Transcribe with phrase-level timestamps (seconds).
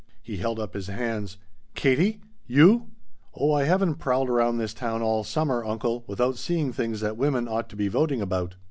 [0.23, 1.37] He held up his hands.
[1.75, 2.21] "Katie?
[2.47, 2.87] You?"
[3.35, 7.47] "Oh I haven't prowled around this town all summer, uncle, without seeing things that women
[7.47, 8.55] ought to be voting about."